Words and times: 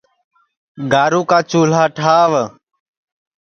گارُو 0.91 1.21
کا 1.29 1.39
چُولھا 1.49 1.83
ٹھاوَ 1.95 2.43